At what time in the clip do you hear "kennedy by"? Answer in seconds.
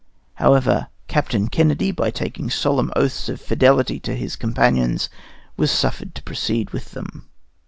1.47-2.09